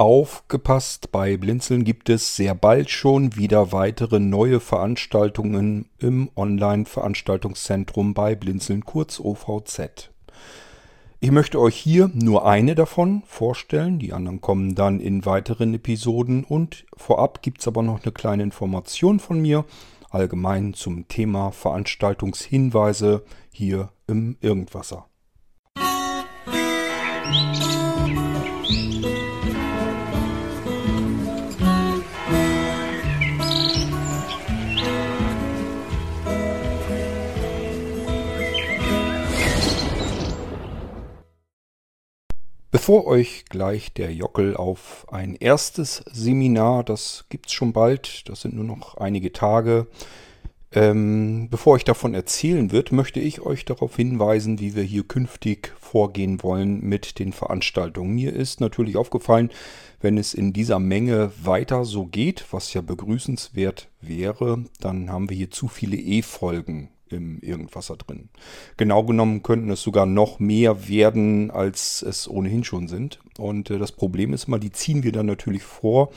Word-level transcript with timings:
Aufgepasst, 0.00 1.12
bei 1.12 1.36
Blinzeln 1.36 1.84
gibt 1.84 2.08
es 2.08 2.34
sehr 2.34 2.54
bald 2.54 2.88
schon 2.88 3.36
wieder 3.36 3.70
weitere 3.70 4.18
neue 4.18 4.58
Veranstaltungen 4.58 5.90
im 5.98 6.30
Online-Veranstaltungszentrum 6.36 8.14
bei 8.14 8.34
Blinzeln, 8.34 8.86
kurz 8.86 9.20
OVZ. 9.20 10.10
Ich 11.20 11.30
möchte 11.30 11.60
euch 11.60 11.76
hier 11.76 12.10
nur 12.14 12.46
eine 12.46 12.74
davon 12.74 13.24
vorstellen, 13.26 13.98
die 13.98 14.14
anderen 14.14 14.40
kommen 14.40 14.74
dann 14.74 15.00
in 15.00 15.26
weiteren 15.26 15.74
Episoden 15.74 16.44
und 16.44 16.86
vorab 16.96 17.42
gibt 17.42 17.60
es 17.60 17.68
aber 17.68 17.82
noch 17.82 18.02
eine 18.02 18.12
kleine 18.12 18.42
Information 18.42 19.20
von 19.20 19.38
mir, 19.38 19.66
allgemein 20.08 20.72
zum 20.72 21.08
Thema 21.08 21.50
Veranstaltungshinweise 21.50 23.22
hier 23.52 23.90
im 24.06 24.38
Irgendwasser. 24.40 25.09
Bevor 42.80 43.06
euch 43.06 43.44
gleich 43.50 43.92
der 43.92 44.10
Jockel 44.10 44.56
auf 44.56 45.06
ein 45.12 45.34
erstes 45.34 46.02
Seminar, 46.10 46.82
das 46.82 47.26
gibt 47.28 47.48
es 47.48 47.52
schon 47.52 47.74
bald, 47.74 48.26
das 48.26 48.40
sind 48.40 48.54
nur 48.54 48.64
noch 48.64 48.96
einige 48.96 49.34
Tage, 49.34 49.86
ähm, 50.72 51.48
bevor 51.50 51.76
ich 51.76 51.84
davon 51.84 52.14
erzählen 52.14 52.72
wird, 52.72 52.90
möchte 52.90 53.20
ich 53.20 53.42
euch 53.42 53.66
darauf 53.66 53.96
hinweisen, 53.96 54.60
wie 54.60 54.74
wir 54.74 54.82
hier 54.82 55.02
künftig 55.02 55.74
vorgehen 55.78 56.42
wollen 56.42 56.80
mit 56.80 57.18
den 57.18 57.34
Veranstaltungen. 57.34 58.14
Mir 58.14 58.32
ist 58.32 58.62
natürlich 58.62 58.96
aufgefallen, 58.96 59.50
wenn 60.00 60.16
es 60.16 60.32
in 60.32 60.54
dieser 60.54 60.78
Menge 60.78 61.32
weiter 61.44 61.84
so 61.84 62.06
geht, 62.06 62.46
was 62.50 62.72
ja 62.72 62.80
begrüßenswert 62.80 63.90
wäre, 64.00 64.64
dann 64.80 65.10
haben 65.10 65.28
wir 65.28 65.36
hier 65.36 65.50
zu 65.50 65.68
viele 65.68 65.98
E-Folgen 65.98 66.88
im 67.12 67.40
Irgendwasser 67.40 67.96
drin. 67.96 68.28
Genau 68.76 69.04
genommen 69.04 69.42
könnten 69.42 69.70
es 69.70 69.82
sogar 69.82 70.06
noch 70.06 70.38
mehr 70.38 70.88
werden, 70.88 71.50
als 71.50 72.02
es 72.02 72.28
ohnehin 72.28 72.64
schon 72.64 72.88
sind. 72.88 73.20
Und 73.38 73.70
äh, 73.70 73.78
das 73.78 73.92
Problem 73.92 74.32
ist 74.32 74.48
mal, 74.48 74.60
die 74.60 74.72
ziehen 74.72 75.02
wir 75.02 75.12
dann 75.12 75.26
natürlich 75.26 75.62
vor 75.62 76.10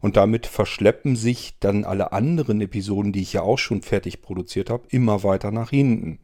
und 0.00 0.16
damit 0.16 0.46
verschleppen 0.46 1.16
sich 1.16 1.56
dann 1.60 1.84
alle 1.84 2.12
anderen 2.12 2.60
Episoden, 2.60 3.12
die 3.12 3.22
ich 3.22 3.32
ja 3.32 3.42
auch 3.42 3.58
schon 3.58 3.82
fertig 3.82 4.22
produziert 4.22 4.70
habe, 4.70 4.84
immer 4.88 5.22
weiter 5.22 5.50
nach 5.50 5.70
hinten. 5.70 6.18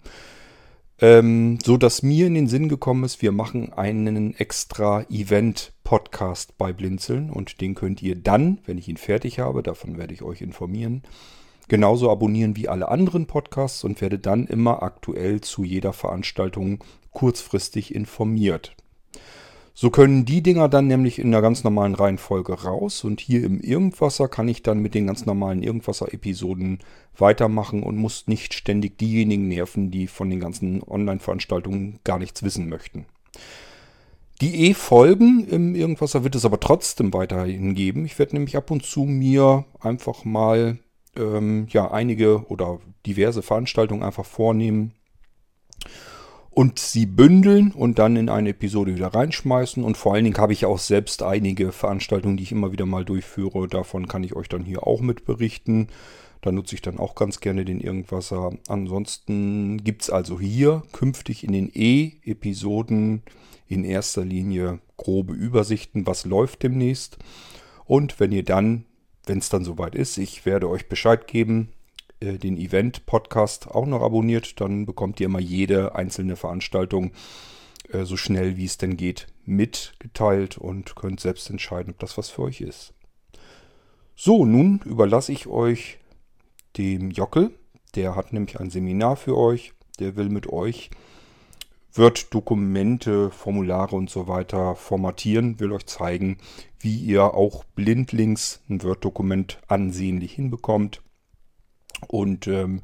Ähm, 1.01 1.59
so 1.64 1.77
dass 1.77 2.05
mir 2.05 2.29
in 2.29 2.34
den 2.34 2.47
Sinn 2.47 2.69
gekommen 2.69 3.03
ist, 3.03 3.23
wir 3.23 3.33
machen 3.33 3.73
einen 3.73 4.36
extra 4.36 5.03
Event-Podcast 5.11 6.57
bei 6.59 6.73
Blinzeln 6.73 7.29
und 7.29 7.61
den 7.61 7.75
könnt 7.75 8.03
ihr 8.03 8.14
dann, 8.14 8.59
wenn 8.67 8.79
ich 8.79 8.89
ihn 8.89 8.98
fertig 8.98 9.41
habe, 9.41 9.64
davon 9.64 9.98
werde 9.98 10.14
ich 10.14 10.23
euch 10.23 10.42
informieren, 10.42 11.03
genauso 11.73 12.11
abonnieren 12.11 12.55
wie 12.55 12.69
alle 12.69 12.89
anderen 12.89 13.25
Podcasts 13.25 13.83
und 13.83 14.03
werde 14.03 14.19
dann 14.19 14.47
immer 14.47 14.83
aktuell 14.83 15.41
zu 15.41 15.65
jeder 15.65 15.95
Veranstaltung 15.95 16.84
kurzfristig 17.12 17.95
informiert. 17.95 18.77
So 19.73 19.89
können 19.89 20.27
die 20.27 20.42
Dinger 20.42 20.69
dann 20.69 20.87
nämlich 20.87 21.19
in 21.19 21.31
der 21.31 21.41
ganz 21.41 21.64
normalen 21.64 21.95
Reihenfolge 21.95 22.53
raus 22.64 23.05
und 23.05 23.23
hier 23.23 23.42
im 23.42 23.59
Irgendwasser 23.59 24.29
kann 24.29 24.48
ich 24.48 24.62
dann 24.62 24.81
mit 24.81 24.95
den 24.95 25.06
ganz 25.06 25.25
normalen 25.25 25.62
Irgendwasser-Episoden 25.62 26.81
weitermachen 27.17 27.83
und 27.83 27.97
muss 27.97 28.29
nicht 28.29 28.53
ständig 28.53 28.98
diejenigen 28.98 29.48
nerven, 29.48 29.91
die 29.91 30.09
von 30.09 30.29
den 30.29 30.41
ganzen 30.41 30.83
Online-Veranstaltungen 30.83 32.01
gar 32.05 32.19
nichts 32.19 32.42
wissen 32.42 32.69
möchten. 32.69 33.07
Die 34.42 34.69
E-Folgen 34.69 35.48
im 35.48 35.75
Irgendwasser 35.75 36.23
wird 36.23 36.34
es 36.34 36.45
aber 36.45 36.61
trotzdem 36.61 37.14
weiterhin 37.14 37.75
geben. 37.75 38.05
Ich 38.05 38.19
werde 38.19 38.34
nämlich 38.34 38.59
ab 38.59 38.70
und 38.70 38.84
zu 38.84 39.05
mir 39.05 39.64
einfach 39.81 40.27
mal 40.27 40.77
ähm, 41.16 41.66
ja 41.70 41.91
einige 41.91 42.46
oder 42.48 42.80
diverse 43.06 43.42
Veranstaltungen 43.42 44.02
einfach 44.02 44.27
vornehmen 44.27 44.92
und 46.50 46.78
sie 46.78 47.06
bündeln 47.06 47.73
und 47.73 47.98
dann 47.98 48.17
in 48.17 48.28
eine 48.28 48.50
Episode 48.50 48.95
wieder 48.95 49.14
reinschmeißen. 49.14 49.83
Und 49.83 49.96
vor 49.96 50.14
allen 50.14 50.24
Dingen 50.24 50.36
habe 50.36 50.52
ich 50.52 50.67
auch 50.67 50.78
selbst 50.78 51.22
einige 51.22 51.72
Veranstaltungen, 51.72 52.36
die 52.36 52.42
ich 52.42 52.52
immer 52.52 52.72
wieder 52.72 52.84
mal 52.84 53.05
durchführe. 53.05 53.68
Davon 53.68 54.06
kann 54.06 54.22
ich 54.22 54.36
euch 54.36 54.48
dann 54.48 54.64
hier 54.64 54.86
auch 54.86 55.01
mit 55.01 55.24
berichten. 55.24 55.89
Da 56.42 56.52
nutze 56.52 56.74
ich 56.74 56.83
dann 56.83 56.98
auch 56.98 57.14
ganz 57.14 57.40
gerne 57.40 57.64
den 57.64 57.80
Irgendwasser. 57.80 58.51
Ansonsten 58.68 59.83
gibt 59.83 60.02
es 60.02 60.11
also 60.11 60.39
hier 60.39 60.83
künftig 60.92 61.45
in 61.45 61.52
den 61.52 61.70
E-Episoden 61.72 63.22
in 63.67 63.84
erster 63.84 64.24
Linie 64.24 64.80
grobe 64.98 65.33
Übersichten, 65.33 66.06
was 66.06 66.27
läuft 66.27 66.64
demnächst. 66.64 67.17
Und 67.86 68.20
wenn 68.20 68.33
ihr 68.33 68.45
dann 68.45 68.84
wenn 69.27 69.38
es 69.38 69.48
dann 69.48 69.64
soweit 69.64 69.94
ist, 69.94 70.18
ich 70.18 70.44
werde 70.44 70.68
euch 70.68 70.88
Bescheid 70.88 71.27
geben, 71.27 71.72
äh, 72.20 72.38
den 72.38 72.56
Event-Podcast 72.56 73.68
auch 73.68 73.86
noch 73.86 74.02
abonniert, 74.02 74.60
dann 74.60 74.86
bekommt 74.86 75.20
ihr 75.20 75.27
immer 75.27 75.40
jede 75.40 75.94
einzelne 75.94 76.36
Veranstaltung 76.36 77.12
äh, 77.92 78.05
so 78.05 78.16
schnell 78.16 78.56
wie 78.56 78.64
es 78.64 78.78
denn 78.78 78.96
geht 78.96 79.27
mitgeteilt 79.44 80.58
und 80.58 80.94
könnt 80.94 81.20
selbst 81.20 81.50
entscheiden, 81.50 81.92
ob 81.92 81.98
das 81.98 82.16
was 82.16 82.30
für 82.30 82.42
euch 82.42 82.60
ist. 82.60 82.94
So, 84.14 84.44
nun 84.44 84.80
überlasse 84.84 85.33
ich 85.33 85.46
euch 85.46 85.98
dem 86.77 87.10
Jockel. 87.10 87.50
Der 87.94 88.14
hat 88.14 88.33
nämlich 88.33 88.60
ein 88.60 88.70
Seminar 88.70 89.16
für 89.16 89.36
euch. 89.36 89.72
Der 89.98 90.16
will 90.16 90.28
mit 90.28 90.46
euch 90.48 90.90
Word-Dokumente, 91.95 93.30
Formulare 93.30 93.97
und 93.97 94.08
so 94.08 94.29
weiter 94.29 94.75
formatieren, 94.77 95.61
will 95.61 95.73
euch 95.73 95.86
zeigen, 95.86 96.39
wie 96.79 96.97
ihr 96.97 97.35
auch 97.35 97.64
blindlings 97.64 98.61
ein 98.69 98.83
Word-Dokument 98.83 99.61
ansehnlich 99.69 100.33
hinbekommt. 100.33 101.02
Und 102.08 102.47
ähm, 102.47 102.81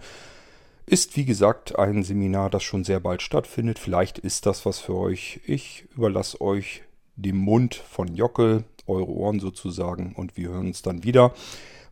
ist 0.86 1.16
wie 1.16 1.24
gesagt 1.24 1.78
ein 1.78 2.02
Seminar, 2.02 2.50
das 2.50 2.62
schon 2.62 2.84
sehr 2.84 3.00
bald 3.00 3.22
stattfindet. 3.22 3.78
Vielleicht 3.78 4.18
ist 4.18 4.46
das 4.46 4.64
was 4.64 4.78
für 4.78 4.94
euch. 4.94 5.40
Ich 5.44 5.86
überlasse 5.94 6.40
euch 6.40 6.82
den 7.16 7.36
Mund 7.36 7.74
von 7.74 8.14
Jockel, 8.14 8.64
eure 8.88 9.08
Ohren 9.08 9.40
sozusagen, 9.40 10.14
und 10.14 10.36
wir 10.36 10.48
hören 10.48 10.68
uns 10.68 10.82
dann 10.82 11.04
wieder. 11.04 11.32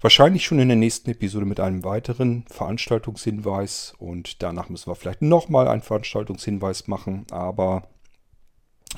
Wahrscheinlich 0.01 0.45
schon 0.45 0.59
in 0.59 0.69
der 0.69 0.77
nächsten 0.77 1.11
Episode 1.11 1.47
mit 1.47 1.59
einem 1.59 1.83
weiteren 1.83 2.45
Veranstaltungshinweis 2.49 3.95
und 3.99 4.43
danach 4.43 4.69
müssen 4.69 4.91
wir 4.91 4.95
vielleicht 4.95 5.23
nochmal 5.23 5.69
einen 5.69 5.83
Veranstaltungshinweis 5.83 6.87
machen, 6.87 7.27
aber 7.31 7.89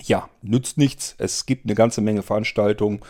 ja, 0.03 0.29
nützt 0.43 0.77
nichts. 0.77 1.15
Es 1.19 1.47
gibt 1.47 1.67
eine 1.67 1.75
ganze 1.75 2.01
Menge 2.01 2.23
Veranstaltungen 2.23 3.01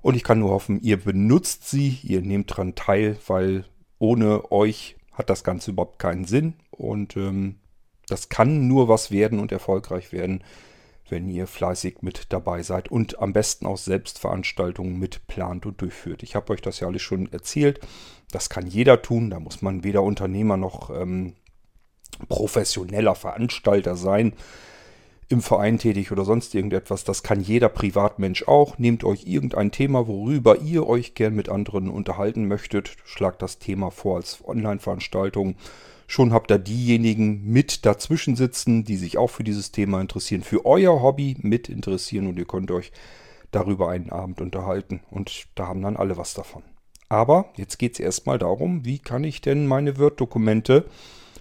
und 0.00 0.14
ich 0.14 0.22
kann 0.22 0.38
nur 0.38 0.50
hoffen, 0.50 0.80
ihr 0.80 0.96
benutzt 0.96 1.68
sie, 1.68 1.98
ihr 2.02 2.20
nehmt 2.20 2.52
daran 2.52 2.76
teil, 2.76 3.18
weil 3.26 3.64
ohne 3.98 4.50
euch 4.52 4.96
hat 5.12 5.28
das 5.28 5.42
Ganze 5.42 5.72
überhaupt 5.72 5.98
keinen 5.98 6.24
Sinn 6.24 6.54
und 6.70 7.16
ähm, 7.16 7.56
das 8.06 8.28
kann 8.28 8.68
nur 8.68 8.88
was 8.88 9.10
werden 9.10 9.40
und 9.40 9.52
erfolgreich 9.52 10.12
werden, 10.12 10.44
wenn 11.10 11.28
ihr 11.28 11.46
fleißig 11.46 12.02
mit 12.02 12.32
dabei 12.32 12.62
seid 12.62 12.90
und 12.90 13.20
am 13.20 13.32
besten 13.32 13.66
auch 13.66 13.78
selbst 13.78 14.18
Veranstaltungen 14.18 14.98
mit 14.98 15.26
plant 15.26 15.66
und 15.66 15.80
durchführt. 15.80 16.22
Ich 16.22 16.34
habe 16.34 16.52
euch 16.52 16.60
das 16.60 16.80
ja 16.80 16.88
alles 16.88 17.02
schon 17.02 17.30
erzählt. 17.32 17.80
Das 18.30 18.50
kann 18.50 18.66
jeder 18.66 19.02
tun. 19.02 19.30
Da 19.30 19.40
muss 19.40 19.62
man 19.62 19.84
weder 19.84 20.02
Unternehmer 20.02 20.56
noch 20.56 20.90
ähm, 20.90 21.34
professioneller 22.28 23.14
Veranstalter 23.14 23.96
sein, 23.96 24.34
im 25.30 25.42
Verein 25.42 25.78
tätig 25.78 26.10
oder 26.10 26.24
sonst 26.24 26.54
irgendetwas. 26.54 27.04
Das 27.04 27.22
kann 27.22 27.40
jeder 27.40 27.68
Privatmensch 27.68 28.48
auch. 28.48 28.78
Nehmt 28.78 29.04
euch 29.04 29.26
irgendein 29.26 29.70
Thema, 29.70 30.08
worüber 30.08 30.58
ihr 30.58 30.86
euch 30.86 31.14
gern 31.14 31.34
mit 31.34 31.50
anderen 31.50 31.90
unterhalten 31.90 32.48
möchtet. 32.48 32.96
Schlagt 33.04 33.42
das 33.42 33.58
Thema 33.58 33.90
vor 33.90 34.16
als 34.16 34.42
Online-Veranstaltung 34.46 35.56
Schon 36.10 36.32
habt 36.32 36.50
ihr 36.50 36.58
diejenigen 36.58 37.44
mit 37.44 37.84
dazwischen 37.84 38.34
sitzen, 38.34 38.82
die 38.82 38.96
sich 38.96 39.18
auch 39.18 39.28
für 39.28 39.44
dieses 39.44 39.72
Thema 39.72 40.00
interessieren, 40.00 40.42
für 40.42 40.64
euer 40.64 41.02
Hobby 41.02 41.36
mit 41.42 41.68
interessieren 41.68 42.26
und 42.26 42.38
ihr 42.38 42.46
könnt 42.46 42.70
euch 42.70 42.92
darüber 43.50 43.90
einen 43.90 44.08
Abend 44.08 44.40
unterhalten 44.40 45.00
und 45.10 45.48
da 45.54 45.66
haben 45.66 45.82
dann 45.82 45.98
alle 45.98 46.16
was 46.16 46.32
davon. 46.32 46.62
Aber 47.10 47.52
jetzt 47.56 47.78
geht 47.78 47.92
es 47.92 48.00
erstmal 48.00 48.38
darum, 48.38 48.86
wie 48.86 48.98
kann 48.98 49.22
ich 49.22 49.42
denn 49.42 49.66
meine 49.66 49.98
Word-Dokumente 49.98 50.86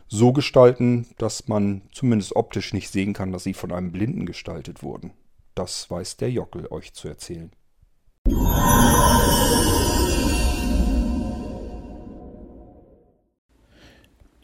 so 0.10 0.34
gestalten, 0.34 1.08
dass 1.18 1.48
man 1.48 1.84
zumindest 1.94 2.36
optisch 2.36 2.74
nicht 2.74 2.90
sehen 2.90 3.14
kann, 3.14 3.32
dass 3.32 3.46
sie 3.46 3.54
von 3.54 3.72
einem 3.72 3.94
Blinden 3.94 4.26
gestaltet 4.26 4.84
wurden. 4.84 5.12
Das 5.56 5.90
weiß 5.90 6.18
der 6.18 6.30
Jockel 6.30 6.68
euch 6.70 6.92
zu 6.92 7.08
erzählen. 7.08 7.52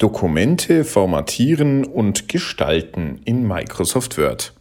Dokumente 0.03 0.83
formatieren 0.83 1.85
und 1.85 2.27
gestalten 2.27 3.21
in 3.23 3.47
Microsoft 3.47 4.17
Word. 4.17 4.51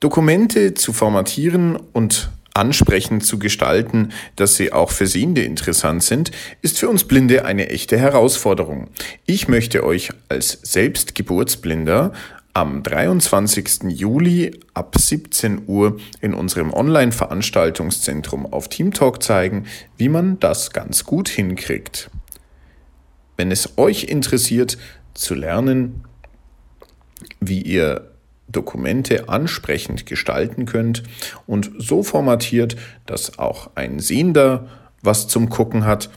Dokumente 0.00 0.74
zu 0.74 0.92
formatieren 0.92 1.76
und 1.76 2.28
ansprechend 2.52 3.24
zu 3.24 3.38
gestalten, 3.38 4.08
dass 4.34 4.56
sie 4.56 4.72
auch 4.72 4.90
für 4.90 5.06
Sehende 5.06 5.44
interessant 5.44 6.02
sind, 6.02 6.32
ist 6.62 6.80
für 6.80 6.88
uns 6.88 7.04
Blinde 7.04 7.44
eine 7.44 7.70
echte 7.70 7.96
Herausforderung. 7.96 8.88
Ich 9.24 9.46
möchte 9.46 9.84
euch 9.84 10.10
als 10.28 10.58
Selbstgeburtsblinder 10.64 12.12
am 12.54 12.82
23. 12.82 13.84
Juli 13.84 14.58
ab 14.74 14.96
17 14.98 15.62
Uhr 15.68 16.00
in 16.20 16.34
unserem 16.34 16.74
Online-Veranstaltungszentrum 16.74 18.52
auf 18.52 18.68
Teamtalk 18.68 19.22
zeigen, 19.22 19.66
wie 19.96 20.08
man 20.08 20.40
das 20.40 20.72
ganz 20.72 21.04
gut 21.04 21.28
hinkriegt. 21.28 22.10
Wenn 23.42 23.50
es 23.50 23.76
euch 23.76 24.04
interessiert 24.04 24.78
zu 25.14 25.34
lernen, 25.34 26.04
wie 27.40 27.60
ihr 27.60 28.12
Dokumente 28.46 29.28
ansprechend 29.28 30.06
gestalten 30.06 30.64
könnt 30.64 31.02
und 31.48 31.72
so 31.76 32.04
formatiert, 32.04 32.76
dass 33.04 33.40
auch 33.40 33.70
ein 33.74 33.98
Sehender 33.98 34.68
was 35.02 35.26
zum 35.26 35.48
Gucken 35.48 35.84
hat, 35.84 36.08